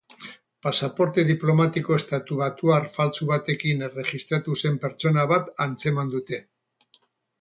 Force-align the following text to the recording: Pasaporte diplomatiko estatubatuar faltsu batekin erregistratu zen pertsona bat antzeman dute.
Pasaporte 0.67 1.25
diplomatiko 1.31 1.97
estatubatuar 2.01 2.87
faltsu 2.95 3.27
batekin 3.33 3.85
erregistratu 3.89 4.57
zen 4.63 4.81
pertsona 4.87 5.27
bat 5.35 5.53
antzeman 5.67 6.11
dute. 6.17 6.41